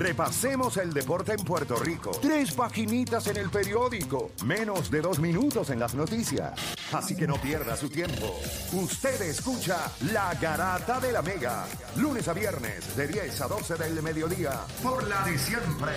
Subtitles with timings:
[0.00, 2.12] Repasemos el deporte en Puerto Rico.
[2.22, 4.30] Tres paginitas en el periódico.
[4.46, 6.58] Menos de dos minutos en las noticias.
[6.90, 8.34] Así que no pierda su tiempo.
[8.72, 11.66] Usted escucha La Garata de la Mega.
[11.96, 14.62] Lunes a viernes de 10 a 12 del mediodía.
[14.82, 15.92] Por la de siempre.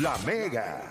[0.00, 0.90] La Mega.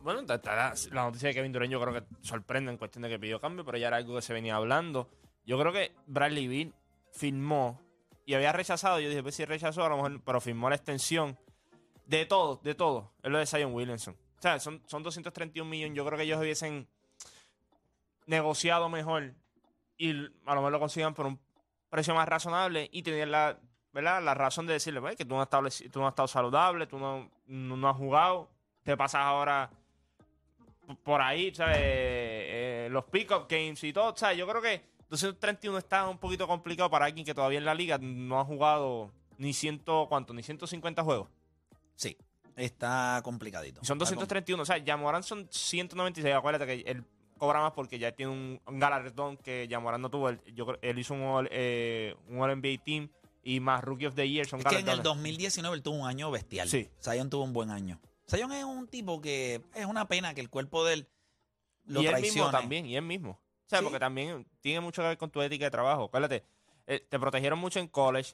[0.02, 3.40] Bueno, la, noticia de Kevin Durant yo creo que sorprende en cuestión de que pidió
[3.40, 5.10] cambio, pero ya era algo que se venía hablando.
[5.46, 6.74] Yo creo que Bradley Beal
[7.20, 7.82] firmó
[8.26, 9.00] y había rechazado.
[9.00, 11.38] Yo dije, pues si rechazó, a lo mejor, pero firmó la extensión
[12.06, 13.12] de todo, de todo.
[13.22, 14.16] Es lo de Zion Williamson.
[14.38, 15.98] O sea, son, son 231 millones.
[15.98, 16.88] Yo creo que ellos hubiesen
[18.26, 19.34] negociado mejor
[19.98, 21.40] y a lo mejor lo consigan por un
[21.90, 23.60] precio más razonable y tenían la,
[23.92, 24.24] ¿verdad?
[24.24, 26.88] la razón de decirle "Pues, que tú no, has estado, tú no has estado saludable,
[26.88, 28.50] tú no, no, has jugado,
[28.84, 29.70] te pasas ahora
[31.04, 31.78] por ahí, ¿sabes?
[31.80, 34.14] Eh, los pick-up games y todo.
[34.14, 37.66] O sea, yo creo que 231 está un poquito complicado para alguien que todavía en
[37.66, 40.34] la liga no ha jugado ni ciento, ¿cuánto?
[40.34, 41.30] Ni 150 juegos.
[41.96, 42.18] Sí,
[42.56, 43.82] está complicadito.
[43.82, 44.62] Y son Está 231.
[44.62, 46.36] O sea, Yamoran son 196.
[46.36, 47.04] Acuérdate que él
[47.38, 50.30] cobra más porque ya tiene un, un galardón que Yamoran no tuvo.
[50.30, 53.10] Él, yo, él hizo un All, eh, un All NBA Team
[53.44, 54.46] y más Rookie of the Year.
[54.46, 55.16] Son Es que en el galardones.
[55.24, 56.70] 2019 él tuvo un año bestial.
[56.70, 56.90] Sí.
[57.02, 58.00] Zion tuvo un buen año.
[58.30, 61.08] Zion es un tipo que es una pena que el cuerpo de él
[61.86, 62.36] lo y él traicione.
[62.36, 63.40] mismo también, y él mismo.
[63.70, 63.84] O sea, Sí.
[63.86, 66.06] porque también tiene mucho que ver con tu ética de trabajo.
[66.06, 66.44] Acuérdate,
[66.88, 68.34] eh, te protegieron mucho en college,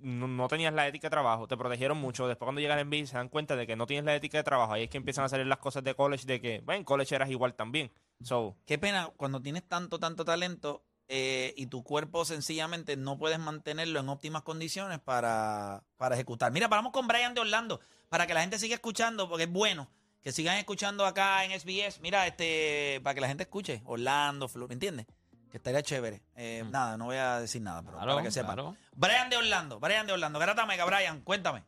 [0.00, 2.26] no, no tenías la ética de trabajo, te protegieron mucho.
[2.28, 4.44] Después cuando llegas en NBA se dan cuenta de que no tienes la ética de
[4.44, 4.72] trabajo.
[4.72, 7.14] Ahí es que empiezan a salir las cosas de college de que, bueno, en college
[7.14, 7.90] eras igual también.
[8.22, 13.38] So, Qué pena cuando tienes tanto, tanto talento eh, y tu cuerpo sencillamente no puedes
[13.38, 16.50] mantenerlo en óptimas condiciones para, para ejecutar.
[16.52, 19.88] Mira, vamos con Brian de Orlando para que la gente siga escuchando, porque es bueno
[20.26, 22.00] que sigan escuchando acá en SBS.
[22.02, 23.80] Mira, este, para que la gente escuche.
[23.84, 25.06] Orlando, Flor, ¿me entiendes?
[25.52, 26.20] Que estaría chévere.
[26.34, 28.56] Eh, Nada, no voy a decir nada, pero Claro, para que sepan.
[28.56, 28.76] claro.
[28.96, 30.40] Brian de Orlando, Brian de Orlando.
[30.40, 31.62] Garata Mega, Brian, cuéntame.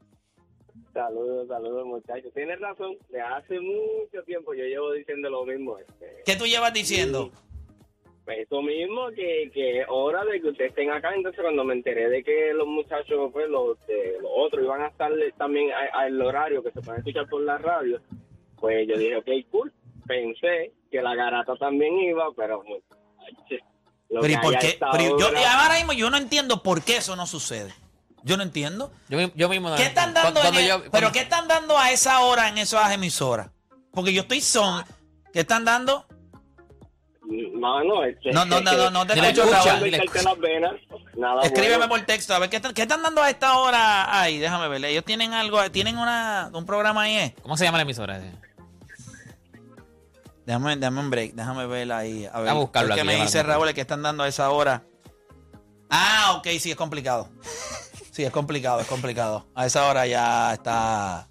[0.93, 2.33] Saludos, saludos muchachos.
[2.35, 5.79] Tienes razón, de hace mucho tiempo yo llevo diciendo lo mismo.
[5.79, 7.31] Este, ¿Qué tú llevas diciendo?
[8.25, 11.15] pues eso mismo, que, que es hora de que ustedes estén acá.
[11.15, 14.89] Entonces cuando me enteré de que los muchachos, pues los, de, los otros iban a
[14.89, 18.01] estar también a- al horario que se pueden escuchar por la radio,
[18.61, 19.73] pues yo dije, ok, cool.
[20.07, 22.63] Pensé que la garata también iba, pero...
[24.09, 24.79] lo Pero ¿y por qué?
[24.93, 27.73] Pero yo, ahora mismo yo no entiendo por qué eso no sucede.
[28.25, 28.91] Yo no entiendo.
[29.09, 29.75] Yo, yo mismo.
[29.77, 32.49] ¿Qué están dando cuando en el- yo- pero cuando- qué están dando a esa hora
[32.49, 33.51] en esas emisoras?
[33.93, 34.85] Porque yo estoy son.
[35.33, 36.07] ¿Qué están dando?
[37.23, 40.73] No, no, es que- No, no, no, no, no te escucho, escucha, las venas,
[41.17, 41.89] nada Escríbeme bueno.
[41.91, 44.21] por texto, a ver qué están, qué están dando a esta hora.
[44.21, 44.85] Ay, déjame ver.
[44.87, 47.17] Ellos tienen algo, tienen una, un programa ahí.
[47.19, 47.35] ¿eh?
[47.43, 48.21] ¿Cómo se llama la emisora?
[50.49, 52.27] Déjame, déjame un break, déjame ver ahí.
[52.33, 53.43] A ver, A buscarlo ¿qué aquí, me dice.
[53.43, 54.83] Raúl que están dando a esa hora?
[55.91, 57.29] Ah, ok, sí, es complicado.
[58.13, 59.47] Sí, es complicado, es complicado.
[59.55, 61.29] A esa hora ya está.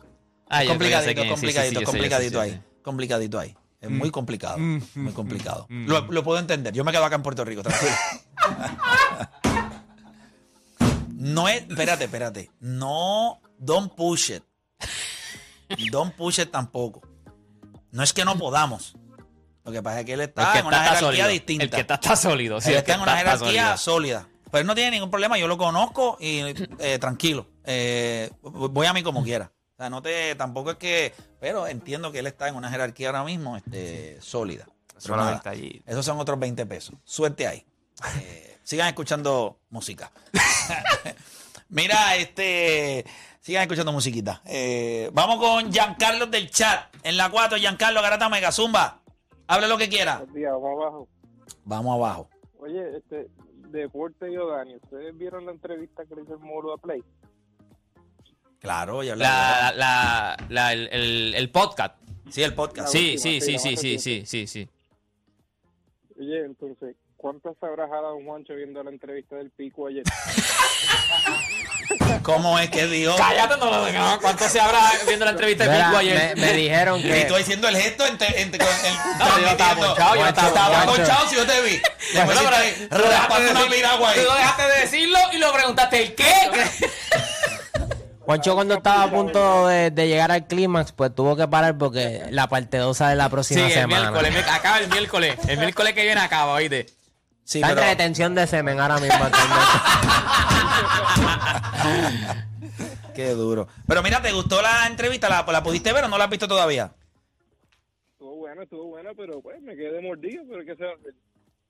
[0.48, 1.20] Ah, que complicadito.
[1.20, 2.62] Sí, sí, complicadito, sí, complicadito ahí.
[2.84, 3.58] Complicadito ahí.
[3.82, 4.60] Es muy complicado.
[4.60, 5.66] Mm, Muy mm, complicado.
[5.68, 6.12] mm, Lo, mm.
[6.12, 6.72] lo puedo entender.
[6.76, 7.92] Yo me quedo acá en Puerto Rico, tranquilo.
[11.10, 11.64] no es.
[11.68, 12.52] Espérate, espérate.
[12.60, 13.42] No.
[13.58, 14.44] Don't push it.
[15.90, 17.02] Don't push it tampoco.
[17.90, 18.96] No es que no podamos.
[19.68, 21.28] Lo que pasa es que él está que en una está, está jerarquía sólido.
[21.28, 21.64] distinta.
[21.66, 22.62] El que está, está sólido.
[22.62, 24.28] Sí, Él el está que en una está, jerarquía sólida.
[24.50, 25.38] Pero él no tiene ningún problema.
[25.38, 26.42] Yo lo conozco y
[26.80, 27.48] eh, tranquilo.
[27.66, 29.52] Eh, voy a mí como quiera.
[29.74, 31.14] O sea, no te, tampoco es que.
[31.42, 34.66] Pero entiendo que él está en una jerarquía ahora mismo este, sólida.
[34.98, 35.82] Solamente nada, allí.
[35.86, 36.96] Esos son otros 20 pesos.
[37.04, 37.66] Suerte ahí.
[38.22, 40.14] Eh, sigan escuchando música.
[41.70, 43.06] Mira, este.
[43.42, 44.42] Sigan escuchando musiquita.
[44.46, 46.94] Eh, vamos con Giancarlo del chat.
[47.04, 49.02] En la 4, Giancarlo Garata Mega Zumba.
[49.48, 50.18] Hable lo que quiera.
[50.18, 51.08] Buenos días, vamos abajo.
[51.64, 52.30] Vamos abajo.
[52.60, 53.28] Oye, este,
[53.70, 57.04] Deporte y Dani, ¿ustedes vieron la entrevista que le hizo el Moro a Play?
[58.60, 59.24] Claro, ya hablé.
[59.24, 61.96] La, la, la, el, el, el podcast.
[62.30, 62.90] Sí, el podcast.
[62.90, 64.70] Sí, última, sí, sí, sí, sí, sí, sí, sí, sí.
[66.20, 70.04] Oye, entonces, ¿cuántas habrá jalado un Juancho viendo la entrevista del Pico ayer?
[72.24, 73.16] ¿Cómo es que dijo?
[73.16, 76.36] Cállate, no lo no, ¿Cuánto se habrá viendo la entrevista de Pico ayer?
[76.36, 77.25] me, me dijeron Y que.
[77.25, 81.30] tú haciendo el gesto entre, entre, con el, No, yo estaba ponchado, yo estaba ponchado
[81.30, 81.81] si yo te vi.
[82.13, 82.50] Después Bueno,
[82.89, 84.19] pero una piragua ahí.
[84.25, 86.34] Tú dejaste de decirlo y lo preguntaste el qué.
[88.25, 92.24] Juancho cuando estaba a punto de, de llegar al clímax, pues tuvo que parar porque
[92.31, 94.12] la parte 2 sale la Sí, próxima el semana.
[94.12, 95.36] miércoles, mi- acaba el miércoles.
[95.48, 96.88] El miércoles que viene acaba, oíste.
[97.45, 99.18] Sí, Está en pero, retención de semen ahora mismo.
[103.15, 103.68] qué duro.
[103.88, 105.29] Pero mira, ¿te gustó la entrevista?
[105.29, 106.91] ¿La, la pudiste ver o no la has visto todavía?
[108.13, 111.13] Estuvo buena, estuvo buena, pero pues me quedé mordido, pero ¿qué se va a hacer?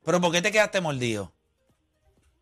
[0.04, 1.32] ¿Pero por qué te quedaste mordido?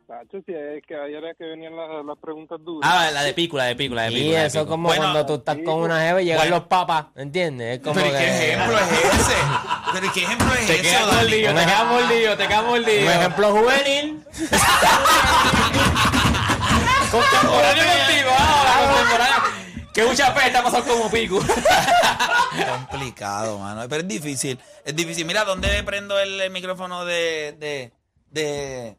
[0.08, 2.88] Tacho, si es que ayer era que venían las, las preguntas duras.
[2.94, 4.22] Ah, la de Pico, la de Pico, la de Pico.
[4.24, 4.70] y la de eso Pico.
[4.70, 6.58] como Bueno, cuando tú estás con una jeva y llegan bueno.
[6.58, 7.78] los papas, ¿entiendes?
[7.78, 8.18] Es como ¿Pero y que...
[8.20, 9.34] qué ejemplo es ese?
[9.94, 13.06] ¿Pero y qué ejemplo es Te ese, quedas mordido, te quedas mordido, te quedas mordido.
[13.08, 14.24] Un ejemplo juvenil.
[17.22, 19.92] Contemporáneo contigo, ahora, contemporáneo.
[19.94, 21.40] Que muchas veces te ha pasado como Pico.
[22.90, 23.88] complicado, mano.
[23.88, 24.60] Pero es difícil.
[24.84, 25.26] Es difícil.
[25.26, 27.92] Mira, ¿dónde prendo el, el micrófono de, de,
[28.30, 28.98] de...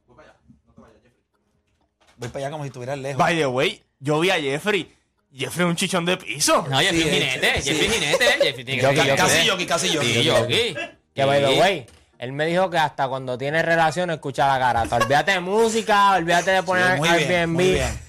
[2.17, 3.19] Voy para allá como si estuvieras lejos.
[3.19, 4.91] By the way, yo vi a Jeffrey.
[5.35, 6.67] Jeffrey es un chichón de piso.
[6.71, 7.69] No, Jeffrey Sí, es jinete, sí.
[7.71, 9.47] Jeffrey es jinete, Jeffrey tiene que ser yo- casi jinete.
[9.47, 10.01] yo, casi yo.
[10.03, 10.77] Sí, Yogi.
[11.15, 11.87] Que by the way,
[12.19, 14.97] él me dijo que hasta cuando tiene relación escucha la garata.
[14.97, 17.55] Olvídate de música, olvídate de poner Sí, muy bien, Airbnb.
[17.55, 18.06] muy bien.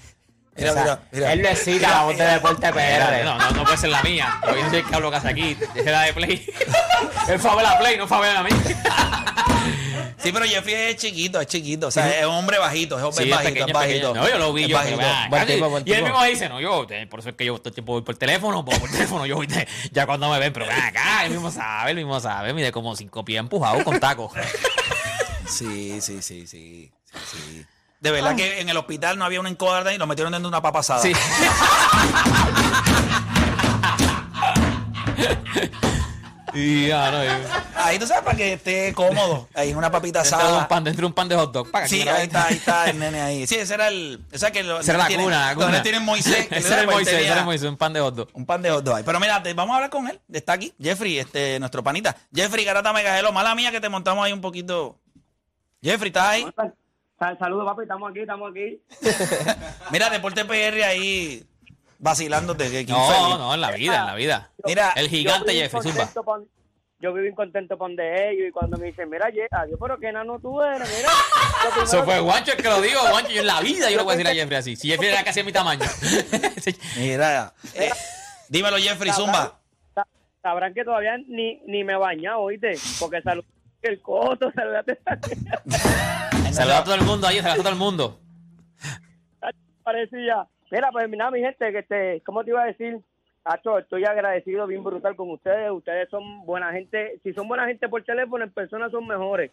[0.58, 1.32] Mira, O sea, mira, mira.
[1.32, 3.24] Él lo excita la voz de Deporte PR.
[3.24, 4.40] No, no, no puede ser la mía.
[4.44, 5.56] Yo soy el que hablo casi aquí.
[5.74, 6.46] Es la de Play.
[7.28, 8.50] Él fue a ver la Play, no fue a ver a mí.
[10.20, 11.86] Sí, pero Jeffrey es chiquito, es chiquito.
[11.86, 14.12] O sea, es un hombre bajito, es hombre Sí, es bajito, pequeño, es bajito.
[14.12, 14.24] pequeño.
[14.24, 14.76] No, yo lo vi, Es yo.
[14.76, 14.96] bajito.
[14.98, 17.36] pero, ah, Buen casi- tipo, buen y él mismo dice, no, yo, por eso es
[17.36, 19.46] que yo todo el tiempo voy por teléfono, por, por teléfono, yo voy
[19.92, 22.96] ya cuando me ven, pero ven acá, él mismo sabe, él mismo sabe, mide como
[22.96, 24.32] cinco pies empujado con tacos.
[25.46, 27.64] Sí, sí, sí, sí, sí.
[28.00, 30.54] De verdad que en el hospital no había un encuadre y lo metieron dentro de
[30.54, 31.02] una papa asada.
[31.02, 31.12] Sí.
[36.54, 37.28] y ya, no, y-
[37.76, 39.48] Ahí tú sabes para que esté cómodo.
[39.54, 40.68] Ahí en una papita dentro de un asada.
[40.68, 41.70] pan, dentro de un pan de hot dog.
[41.70, 43.46] para que Sí, me ahí está, ahí está el nene ahí.
[43.46, 44.24] Sí, ese era el.
[44.32, 46.48] O sea que lo, Esa era la tiene- cuna, la Donde tienen Moisés.
[46.48, 48.28] que Ese era pues, Moisés, ese era Moisés, un pan de hot dog.
[48.32, 49.02] Un pan de hot dog ahí.
[49.04, 50.20] Pero mira, te- vamos a hablar con él.
[50.32, 50.72] Está aquí.
[50.80, 52.16] Jeffrey, este, nuestro panita.
[52.34, 53.32] Jeffrey Garata Megajelo.
[53.32, 54.98] Mala mía que te montamos ahí un poquito.
[55.82, 56.46] Jeffrey, ¿estás ahí?
[57.18, 58.80] Sal- Saludos, papi, estamos aquí, estamos aquí.
[59.90, 61.44] Mira, Deporte PR ahí
[61.98, 62.70] vacilándote.
[62.70, 62.84] Que.
[62.92, 64.50] No, no, en la vida, en la vida.
[64.64, 65.92] Mira, El gigante Jeffrey,
[66.24, 66.48] pon-
[67.00, 70.08] yo viví contento con de ellos y cuando me dicen, mira, ye- adiós, pero qué
[70.08, 71.10] enano tú eres, mira.
[71.84, 73.30] Eso fue Guancho el que lo digo, Guancho.
[73.32, 74.76] Yo en la vida yo le voy a decir a Jeffrey así.
[74.76, 75.84] Si Jeffrey era casi a mi tamaño.
[76.96, 77.52] Mira.
[77.74, 77.90] eh,
[78.48, 79.58] dímelo, Jeffrey, zumba.
[79.94, 80.06] Sa-
[80.42, 82.74] Sabrán que todavía ni, ni me he bañado, ¿oíste?
[83.00, 83.44] Porque salud
[83.82, 84.98] el coto, saludate.
[86.58, 88.20] Saluda a todo el mundo ahí, saluda a todo el mundo.
[89.82, 90.46] parecía.
[90.70, 92.98] Mira, pues mira, mi gente, que este, ¿cómo te iba a decir?
[93.44, 95.70] Acho, estoy agradecido, bien brutal con ustedes.
[95.70, 97.18] Ustedes son buena gente.
[97.22, 99.50] Si son buena gente por teléfono, en persona son mejores.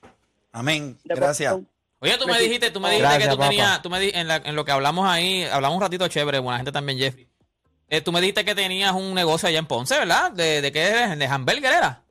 [0.52, 0.98] Amén.
[1.06, 1.56] De Gracias.
[2.00, 3.50] Oye, tú me dijiste, tú me dijiste Gracias, que tú papá.
[3.50, 6.40] tenías, tú me di- en, la- en lo que hablamos ahí, hablamos un ratito chévere,
[6.40, 7.28] buena gente también, Jeffrey.
[7.88, 10.32] Eh, tú me dijiste que tenías un negocio allá en Ponce, ¿verdad?
[10.32, 11.18] ¿De, de qué eres?
[11.18, 12.02] ¿De hamburger era?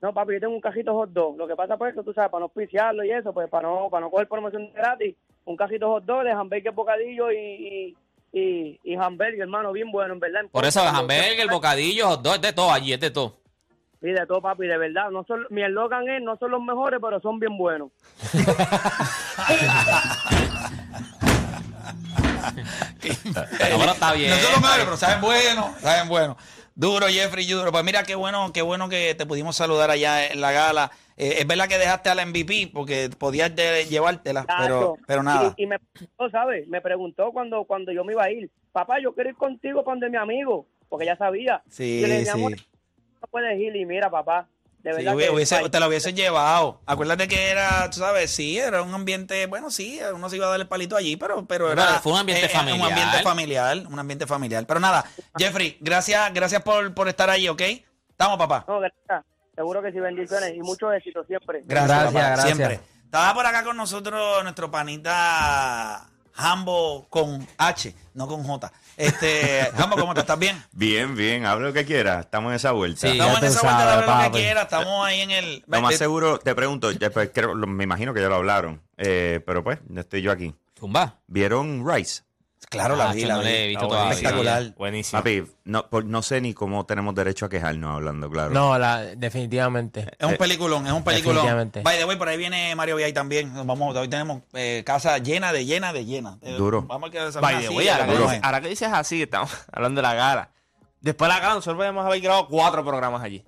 [0.00, 1.36] No, papi, yo tengo un cajito hot dog.
[1.36, 3.88] Lo que pasa pues que tú sabes, para no auspiciarlo y eso, pues para no,
[3.90, 7.96] para no coger promoción gratis, un cajito hot dog de hamburger bocadillo y, y,
[8.32, 10.42] y, y hamburger, hermano, bien bueno, en verdad.
[10.52, 13.38] Por eso, hamburger, bocadillo, hot dog, es de todo allí, es de todo.
[14.00, 15.10] Sí, de todo, papi, de verdad.
[15.10, 17.90] No son, mi eslogan es, no son los mejores, pero son bien buenos.
[23.24, 24.30] No, pero está bien.
[24.30, 26.36] No son los mejores, pero saben bueno, saben bueno.
[26.80, 27.72] Duro, Jeffrey, duro.
[27.72, 30.92] Pues mira, qué bueno, qué bueno que te pudimos saludar allá en la gala.
[31.16, 35.54] Eh, es verdad que dejaste a la MVP porque podías de- llevártela, pero, pero nada.
[35.56, 36.68] Y, y me preguntó, ¿sabes?
[36.68, 38.48] Me preguntó cuando, cuando yo me iba a ir.
[38.70, 41.64] Papá, yo quiero ir contigo con de mi amigo, porque ya sabía.
[41.68, 42.40] Sí, Y le sí.
[42.40, 43.74] no puedes ir.
[43.74, 44.46] Y mira, papá,
[44.82, 45.34] de Sí, verdad hubiese- que...
[45.34, 46.80] hubiese- te la hubiese llevado.
[46.86, 50.50] Acuérdate que era, tú sabes, sí, era un ambiente, bueno, sí, uno se iba a
[50.50, 52.00] dar el palito allí, pero, pero Pero era.
[52.00, 52.78] fue un ambiente eh, familiar.
[52.80, 54.64] Un ambiente familiar, un ambiente familiar.
[54.66, 55.04] Pero nada,
[55.36, 57.62] Jeffrey, gracias, gracias por, por estar ahí, ¿ok?
[58.08, 58.64] Estamos, papá.
[58.68, 59.24] No, gracias.
[59.54, 61.62] Seguro que sí, bendiciones y mucho éxito siempre.
[61.64, 62.56] Gracias, Gracias, papá, gracias.
[62.56, 62.80] siempre.
[63.04, 66.08] Estaba por acá con nosotros nuestro panita
[66.38, 68.72] Jambo con H, no con J.
[68.96, 70.62] Este, Jambo, ¿cómo te estás bien?
[70.72, 72.20] Bien, bien, hable lo que quiera.
[72.20, 73.00] Estamos en esa vuelta.
[73.00, 73.08] Sí.
[73.08, 75.64] Estamos en esa vuelta de sabes, hablar lo que quiera, estamos ahí en el.
[75.66, 79.40] Lo más seguro, te pregunto, ya, pues, creo- me imagino que ya lo hablaron, eh,
[79.44, 80.54] pero pues, ya estoy yo aquí.
[80.78, 81.18] Zumba.
[81.26, 82.22] ¿Vieron Rice?
[82.70, 83.44] Claro, la Ah, vi, la no vi.
[83.46, 84.12] la he visto todavía.
[84.12, 84.74] Espectacular.
[84.76, 85.18] Buenísimo.
[85.20, 88.50] Papi, no, por- no sé ni cómo tenemos derecho a quejarnos hablando, claro.
[88.50, 90.06] No, la, definitivamente.
[90.18, 91.36] Es un peliculón, es un peliculón.
[91.36, 91.80] Definitivamente.
[91.82, 93.52] By the way, por ahí viene Mario Villay también.
[93.66, 96.38] Vamos, hoy tenemos eh, casa llena de llena de llena.
[96.42, 96.82] Eh, Duro.
[96.82, 98.44] Vamos a que se By the way, ahora, que ¿cómo dices, es?
[98.44, 100.50] ahora que dices así, estamos hablando de la gala.
[101.00, 103.44] Después de la gala, nosotros podemos haber grabado cuatro programas allí.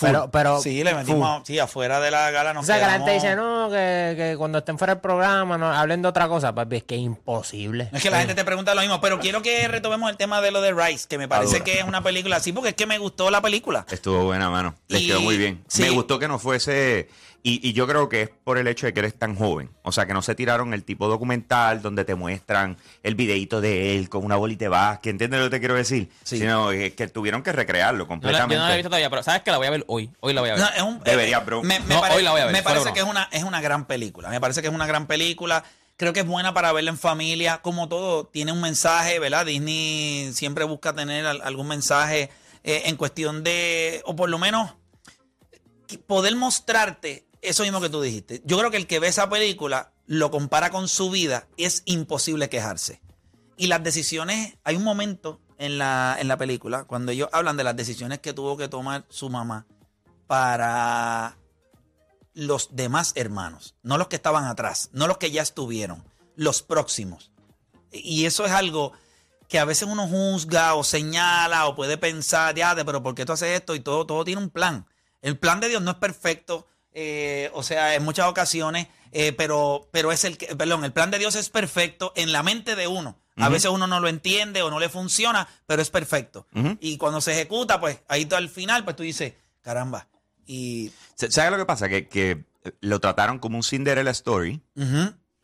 [0.00, 2.92] Pero, pero, Sí, le metimos, sí, afuera de la gala o nos sea, que la
[2.94, 6.52] gente dice, no, que, que cuando estén fuera del programa no hablen de otra cosa,
[6.54, 7.90] papi, es que es imposible.
[7.92, 10.50] Es que la gente te pregunta lo mismo, pero quiero que retomemos el tema de
[10.50, 12.98] lo de Rice, que me parece que es una película así, porque es que me
[12.98, 13.86] gustó la película.
[13.90, 14.74] Estuvo buena, mano.
[14.88, 15.62] Les Y- quedó muy bien.
[15.68, 15.82] sí.
[15.82, 17.08] Me gustó que no fuese.
[17.46, 19.68] Y, y yo creo que es por el hecho de que eres tan joven.
[19.82, 23.96] O sea, que no se tiraron el tipo documental donde te muestran el videito de
[23.98, 25.10] él con una bolita de básquet.
[25.10, 26.10] ¿Entiendes lo que te quiero decir?
[26.22, 26.38] Sí.
[26.38, 28.54] Sino que tuvieron que recrearlo Yo, la- completamente.
[28.54, 30.10] yo no la he visto todavía, pero sabes que la voy a ver hoy.
[30.20, 30.62] Hoy la voy a ver.
[30.62, 31.62] No, es un- Debería, bro.
[31.62, 33.44] Me, me No, pare- hoy la voy a ver, me parece que es una, es
[33.44, 34.30] una gran película.
[34.30, 35.64] Me parece que es una gran película.
[35.98, 37.58] Creo que es buena para verla en familia.
[37.60, 39.44] Como todo, tiene un mensaje, ¿verdad?
[39.44, 42.30] Disney siempre busca tener al- algún mensaje
[42.64, 44.72] eh, en cuestión de, o por lo menos,
[46.06, 48.42] poder mostrarte eso mismo que tú dijiste.
[48.44, 52.48] Yo creo que el que ve esa película lo compara con su vida, es imposible
[52.48, 53.00] quejarse.
[53.56, 57.64] Y las decisiones, hay un momento en la, en la película cuando ellos hablan de
[57.64, 59.66] las decisiones que tuvo que tomar su mamá
[60.26, 61.36] para
[62.34, 67.30] los demás hermanos, no los que estaban atrás, no los que ya estuvieron, los próximos.
[67.92, 68.92] Y eso es algo
[69.48, 73.32] que a veces uno juzga o señala o puede pensar, ya, pero ¿por qué tú
[73.32, 73.74] haces esto?
[73.74, 74.86] Y todo, todo tiene un plan.
[75.22, 79.88] El plan de Dios no es perfecto, eh, o sea, en muchas ocasiones, eh, pero,
[79.90, 82.86] pero es el que, perdón, el plan de Dios es perfecto en la mente de
[82.86, 83.18] uno.
[83.36, 86.46] A veces uno no lo entiende o no le funciona, pero es perfecto.
[86.78, 90.06] Y cuando se ejecuta, pues ahí al final, pues tú dices, caramba.
[90.46, 91.88] Y ¿Sabes lo que pasa?
[91.88, 92.44] Que, que
[92.80, 94.60] lo trataron como un Cinderella Story,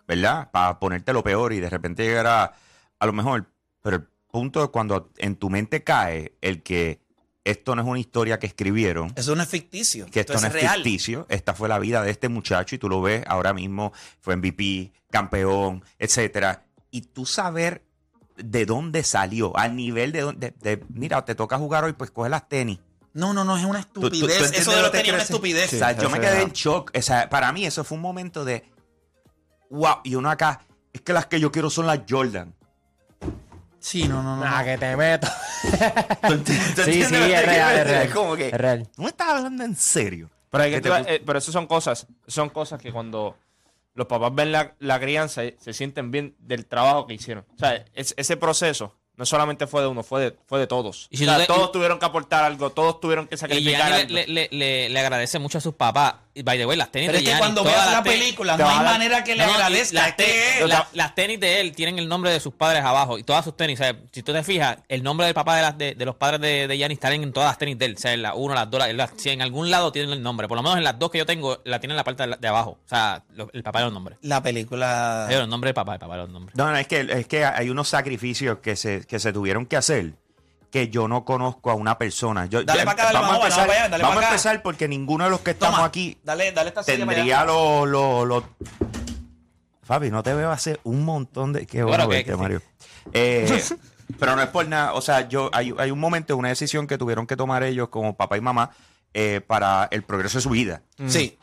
[0.07, 0.51] ¿verdad?
[0.53, 2.53] Para ponerte lo peor y de repente llegar a,
[2.99, 3.51] a lo mejor.
[3.83, 7.01] Pero el punto es cuando en tu mente cae el que
[7.45, 10.07] esto no es una historia que escribieron, eso no es ficticio.
[10.07, 10.75] que esto no es real.
[10.77, 14.37] ficticio, esta fue la vida de este muchacho y tú lo ves ahora mismo, fue
[14.37, 16.65] MVP, campeón, etcétera.
[16.91, 17.83] Y tú saber
[18.37, 22.11] de dónde salió, al nivel de donde, de- de, mira, te toca jugar hoy, pues
[22.11, 22.79] coge las tenis.
[23.13, 24.53] No, no, no, es una Tú- tú- tú estupidez.
[24.61, 25.73] eso de lo los tenis es una estupidez.
[25.73, 26.43] O sea, yo me es quedé verdad.
[26.49, 26.93] en shock.
[26.97, 28.65] O sea, para mí eso fue un momento de
[29.71, 29.97] wow.
[30.05, 30.61] Y uno acá,
[30.93, 32.55] es que las que yo quiero son las Jordan.
[33.81, 34.43] Sí, no, no, no.
[34.47, 35.27] Ah, que te meto.
[36.27, 38.11] ¿Tú entiendes- tú Sí, sí, que es real, es real.
[38.11, 38.89] como que, Es real.
[38.97, 40.31] ¿no me estás hablando en serio?
[40.51, 43.37] Pero, hay que, Que te- eh, pero eso son cosas, son cosas que cuando
[43.95, 47.45] los papás ven la, la crianza eh, se sienten bien del trabajo que hicieron.
[47.55, 51.07] O sea, es- ese proceso no solamente fue de uno, fue de, fue de todos.
[51.11, 53.35] Y si O sea, tú te- todos y- tuvieron que aportar algo, todos tuvieron que
[53.35, 54.15] Y sacrificar Gianni algo.
[54.15, 56.15] le, le, le, le agradece mucho a sus papás.
[56.33, 58.57] Y by the way, las tenis Pero de es que cuando veas la tenis- película,
[58.57, 60.15] no hay manera que le No, agradezca.
[60.17, 63.45] Las, la- las tenis de él tienen el nombre de sus padres abajo y todas
[63.45, 63.81] sus tenis.
[63.81, 66.15] o sea, si tú te fijas, el nombre del papá de, las, de, de los
[66.15, 67.95] padres de, de Gianni están en todas las tenis de él.
[67.97, 70.47] O sea, en la 1, las 2, la- si en algún lado tienen el nombre.
[70.47, 72.49] Por lo menos en las dos que yo tengo, la tienen en la parte de,
[72.49, 72.79] abajo.
[72.85, 74.19] O sea, lo- el papá de los nombres.
[74.23, 75.27] La película.
[75.27, 76.57] Hay los nombres del papá, el papá de los nombres.
[76.57, 79.77] No, no, es que, es que hay unos sacrificios que se, que se tuvieron que
[79.77, 80.13] hacer
[80.71, 82.47] que yo no conozco a una persona.
[82.47, 84.87] Yo, Dale ya- pa' acá, dale vamos a empezar, allá, dale vamos a empezar porque
[84.89, 87.89] ninguno de los que estamos Toma, aquí Dale, dale esta silla para tendría los...
[87.89, 88.45] Lo, lo-
[89.83, 91.67] Fabi, no te veo hace un montón de...
[91.67, 92.63] Qué bueno Bueno, que- verte, que- Mario.
[93.13, 93.63] Eh,
[94.21, 94.93] pero no es por nada.
[94.95, 98.17] O sea, yo hay, hay un momento, una decisión que tuvieron que tomar ellos como
[98.17, 98.71] papá y mamá
[99.15, 100.83] eh, para el progreso de su vida.
[101.09, 101.37] Sí.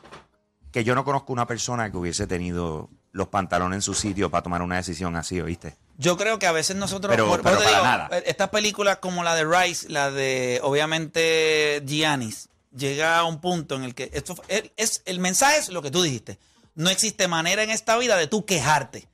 [0.72, 4.42] Que yo no conozco una persona que hubiese tenido los pantalones en su sitio para
[4.42, 5.76] tomar una decisión así, ¿oíste?
[6.00, 7.10] Yo creo que a veces nosotros.
[7.10, 8.08] Pero- por- pero para digo, nada.
[8.12, 13.74] eh, Estas películas como la de Rice, la de obviamente Giannis, llega a un punto
[13.74, 14.08] en el que.
[14.14, 16.38] Esto fue- es, es- el mensaje es lo que tú dijiste.
[16.76, 19.08] No existe manera en esta vida de tú quejarte.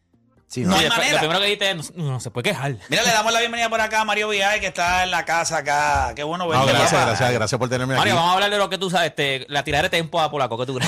[0.47, 1.13] Sí, No hay Oye, manera.
[1.15, 2.77] Lo primero que dijiste es, no, no se puede quejar.
[2.89, 5.57] Mira, le damos la bienvenida por acá a Mario Villay, que está en la casa
[5.59, 6.13] acá.
[6.15, 7.07] Qué bueno No, verte, gracias, papá.
[7.07, 7.99] gracias, gracias por tenerme aquí.
[8.01, 10.31] Mario, vamos a hablar de lo que tú sabes, este, la tiradera de tiempo a
[10.31, 10.79] Polaco, ¿qué tú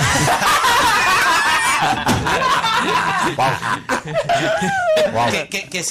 [1.81, 3.37] crees?
[5.13, 5.31] Wow.
[5.31, 5.91] Qué, qué- Es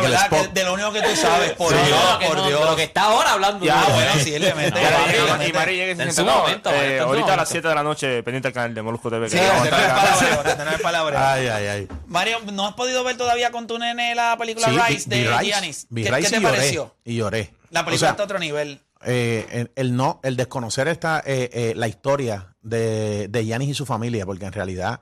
[0.00, 0.28] ¿verdad?
[0.30, 1.52] Que de lo único que tú sabes.
[1.52, 2.64] Por Sí, Dios, no, por no, Dios.
[2.70, 3.64] lo que está ahora hablando.
[3.64, 4.80] Ya, bueno, sí, él le mete.
[5.48, 7.52] Y- Mari llega En su momento, eh, ahorita a las momento.
[7.52, 9.28] 7 de la noche, pendiente al canal de Molusco TV.
[9.30, 11.18] Sí, que vamos a te no es estar- palabreo, te no es palabreo.
[11.20, 11.88] Ay, ay, ay.
[12.06, 15.24] Mario, ¿no has podido ver todavía con tu nene la película Sí, Rice vi- vi
[15.24, 15.86] de Giannis?
[15.94, 16.94] ¿Qué, te pareció?
[17.04, 17.52] Y lloré.
[17.70, 18.80] La película O sea, está a otro nivel.
[19.04, 23.74] eh, el, el no, el desconocer esta, eh, eh, la historia de, de Giannis y
[23.74, 25.00] su familia, porque en realidad,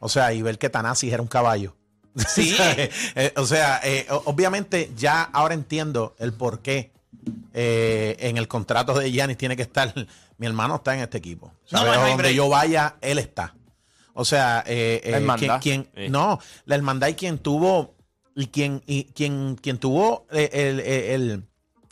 [0.00, 1.74] o sea, y ver que Tanasi era un caballo.
[2.28, 2.56] Sí.
[3.14, 6.90] Eh, o sea, eh, o- obviamente ya ahora entiendo el por qué
[7.54, 9.92] eh, en el contrato de Giannis tiene que estar,
[10.38, 11.52] mi hermano está en este equipo.
[11.70, 12.34] No, no, Donde break.
[12.34, 13.54] yo vaya, él está.
[14.14, 15.60] O sea, eh, eh, La hermandad.
[15.60, 16.10] quien, quien- Sí.
[16.10, 17.94] no, la hermandad y quien tuvo
[18.34, 21.44] y quien, y quien, quien tuvo eh, el, el- el-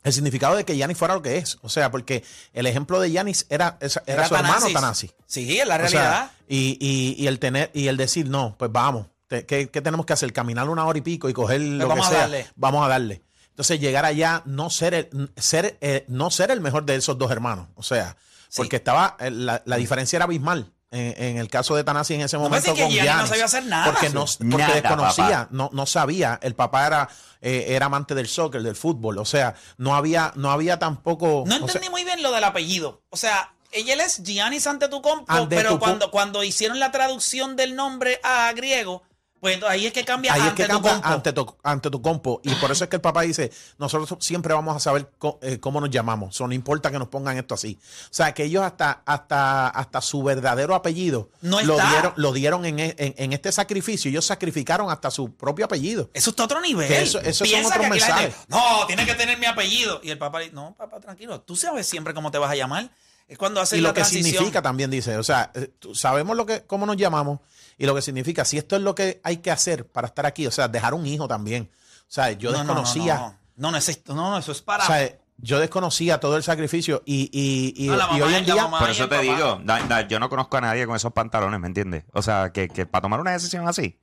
[0.06, 1.58] el significado de que Yanis fuera lo que es.
[1.62, 4.72] O sea, porque el ejemplo de Yanis era, era, era su hermano Thanasis.
[4.74, 5.10] Tanasi.
[5.26, 6.30] Sí, es la O sea, realidad.
[6.48, 10.06] y, y- y el tener, y el decir, no, pues vamos, te- ¿qué, qué tenemos
[10.06, 10.32] que hacer?
[10.32, 12.22] Caminar una hora y pico y coger lo vamos a que sea.
[12.22, 12.46] darle.
[12.56, 13.22] Vamos a darle.
[13.50, 17.30] Entonces llegar allá, no ser el, ser, eh, no ser el mejor de esos dos
[17.30, 17.68] hermanos.
[17.74, 18.16] O sea,
[18.48, 18.58] Sí.
[18.58, 20.72] porque estaba, eh, la, la diferencia era abismal.
[20.96, 23.44] En, en el caso de Tanasi en ese me momento que con Giannis no sabía
[23.44, 23.92] hacer nada.
[23.92, 25.48] Porque, no, porque Nada, desconocía, papá.
[25.50, 26.38] no, no sabía.
[26.42, 27.08] El papá era,
[27.40, 29.18] eh, era amante del soccer, del fútbol.
[29.18, 31.44] O sea, no había, no había tampoco.
[31.46, 33.02] No sea, entendí muy bien lo del apellido.
[33.10, 37.76] O sea, ella es Giannis Antetokounmpo, Ante pero tu cuando, cuando hicieron la traducción del
[37.76, 39.02] nombre a griego,
[39.46, 41.08] pues entonces ahí es que cambia Ahí es que cambia Antetokounmpo.
[41.08, 42.40] ante tu, ante tu compo.
[42.42, 45.08] Y por eso es que el papá dice, nosotros siempre vamos a saber
[45.42, 46.34] eh, cómo nos llamamos.
[46.34, 47.78] So, no importa que nos pongan esto así.
[47.80, 52.64] O sea, que ellos hasta, hasta, hasta su verdadero apellido No lo dieron, lo dieron
[52.64, 54.10] en, e- en- en este sacrificio.
[54.10, 56.10] Ellos sacrificaron hasta su propio apellido.
[56.12, 56.88] Eso está a otro nivel.
[56.88, 58.34] Que eso- esos son otros que la gente, mensajes.
[58.48, 60.00] no, tiene que tener mi apellido.
[60.02, 62.90] Y el papá dice, no, papá, tranquilo, tú sabes siempre cómo te vas a llamar.
[63.28, 64.32] Es cuando haces y la lo que transición.
[64.34, 67.40] significa también dice, o sea, eh, sabemos lo que, cómo nos llamamos
[67.76, 70.46] y lo que significa, si esto es lo que hay que hacer para estar aquí,
[70.46, 71.70] o sea, dejar un hijo también.
[72.02, 74.52] O sea, yo No, no, no, desconocía, No, no, no, es esto, no, no, eso
[74.52, 74.84] es para.
[74.84, 78.78] o sea, yo desconocía todo el sacrificio y, y, y, No, hoy en día, mamá.
[78.78, 79.22] Por eso te papá.
[79.22, 82.04] digo, da- da, yo no conozco a nadie con esos pantalones, ¿me entiendes?
[82.12, 84.00] O sea, que, que para tomar una decisión así.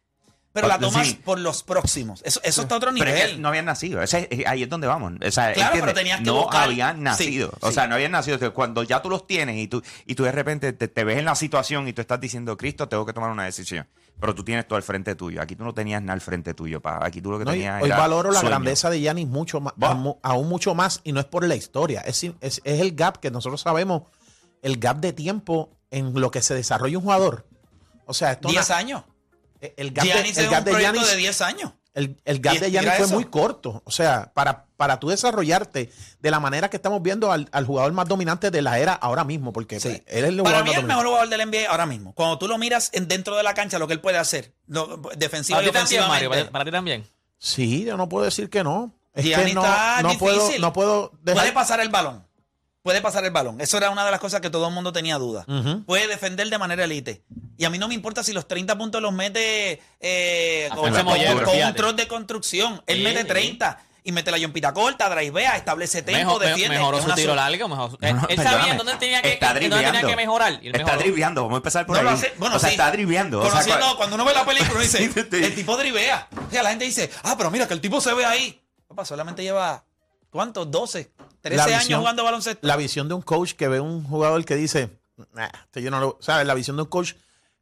[0.53, 1.15] Pero la tomas sí.
[1.25, 2.21] por los próximos.
[2.23, 3.21] Eso, eso está a otro Pero nivel.
[3.21, 4.01] es que no habían nacido.
[4.01, 5.13] Ese es- ahí es donde vamos.
[5.13, 5.81] O sea, Claro, ¿entiendes?
[5.81, 7.49] pero tenías que no buscar- habían nacido.
[7.49, 7.73] Sí, o sí.
[7.73, 8.53] sea, no habían nacido.
[8.53, 11.25] Cuando ya tú los tienes y tú, y tú de repente te, te ves en
[11.25, 13.87] la situación y tú estás diciendo, Cristo, tengo que tomar una decisión.
[14.19, 15.41] Pero tú tienes todo al frente tuyo.
[15.41, 16.99] Aquí tú no tenías nada al frente tuyo, pa.
[17.03, 18.49] Aquí tú lo que no, tenías hoy era valoro la sueño.
[18.51, 19.89] grandeza de Yanis mucho más, Va.
[20.21, 23.31] aún, mucho más, y no es por la historia, es, es, es el gap que
[23.31, 24.03] nosotros sabemos,
[24.61, 27.47] el gap de tiempo en lo que se desarrolla un jugador.
[28.05, 29.03] O sea, esto 10 na- años.
[29.77, 31.71] El gap de, Giannis el es gap un de proyecto Giannis- de 10 años.
[31.93, 33.13] El, el gap de Giannis fue eso.
[33.13, 33.83] muy corto.
[33.85, 37.91] O sea, para, para tú desarrollarte de la manera que estamos viendo al, al jugador
[37.93, 39.89] más dominante de la era ahora mismo, porque Sí.
[39.89, 42.13] él es el Para jugador mí más el mejor jugador del NBA ahora mismo.
[42.15, 45.01] Cuando tú lo miras en- dentro de la cancha, lo que él puede hacer, lo-
[45.17, 46.29] defensiva Para y ti también, Mario.
[46.29, 46.51] ofensivamente.
[46.51, 47.07] Para, ti también.
[47.37, 48.91] Sí, yo no puedo decir que no.
[49.13, 50.61] Es Giannis que no, está no puedo, difícil.
[50.61, 51.41] no puedo dejar.
[51.43, 52.25] Puede pasar el balón.
[52.83, 53.61] Puede pasar el balón.
[53.61, 55.45] Eso era una de las cosas que todo el mundo tenía duda.
[55.85, 57.23] Puede defender de manera elite.
[57.57, 61.03] Y a mí no me importa si los 30 puntos los mete eh, con, Hacerse
[61.05, 62.83] con- mollero, con un troll de construcción.
[62.85, 63.27] Él Sí, mete sí.
[63.27, 66.77] 30 y mete la yompita corta, drivea, establece tempo, Mejor- me- defiende.
[66.77, 67.69] mejoró su tiro largo.
[67.69, 70.07] Mejor, No, él no, él sabía dónde tenía que, Está dónde tenía driblando.
[70.09, 70.59] que mejorar.
[70.61, 71.41] Y él Está driblando.
[71.43, 72.15] Vamos a empezar por No lo ahí.
[72.15, 72.73] hace- bueno, o sea, sí.
[72.75, 73.39] está driblando.
[73.39, 75.43] O sea, Conociendo, cua- cuando uno ve la película, uno dice, Sí, sí, sí.
[75.45, 76.27] el tipo drivea.
[76.49, 78.61] O sea, la gente dice, ah, pero mira que el tipo se ve ahí.
[78.89, 79.85] Papá, solamente lleva,
[80.33, 80.69] ¿cuántos?
[80.69, 82.67] 12, 13 La años jugando baloncesto.
[82.67, 84.89] La visión de un coach que ve un jugador que dice,
[85.33, 86.17] "Nah, este yo no lo.
[86.19, 86.45] ¿Sabes?
[86.45, 87.13] La visión de un coach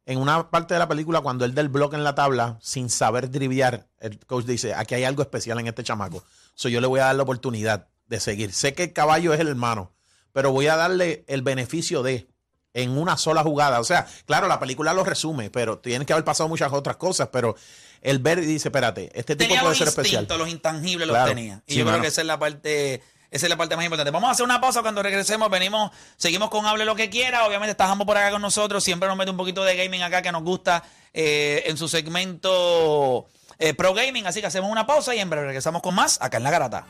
[0.06, 2.90] en una parte de la película, cuando él da el bloque en la tabla, sin
[2.90, 6.24] saber driviar, el coach dice: aquí hay algo especial en este chamaco.
[6.54, 8.52] So, yo le voy a dar la oportunidad de seguir.
[8.52, 9.92] Sé que el caballo es el hermano,
[10.32, 12.26] pero voy a darle el beneficio de
[12.74, 13.80] en una sola jugada.
[13.80, 17.28] O sea, claro, la película lo resume, pero tienen que haber pasado muchas otras cosas,
[17.32, 17.54] pero
[18.00, 20.26] el ver y dice, espérate, este tipo tenía puede los ser especial.
[20.38, 21.26] los intangibles Claro.
[21.26, 21.62] los tenía.
[21.66, 24.10] Y Sí, yo creo que esa es la parte, esa es la parte más importante.
[24.10, 27.46] Vamos a hacer una pausa cuando regresemos, venimos, seguimos con Hable lo que quiera.
[27.46, 30.22] Obviamente está Jambo por acá con nosotros, siempre nos mete un poquito de gaming acá
[30.22, 30.82] que nos gusta
[31.12, 33.26] eh, en su segmento
[33.58, 34.26] eh, Pro Gaming.
[34.26, 36.86] Así que hacemos una pausa y en breve regresamos con más acá en la garata.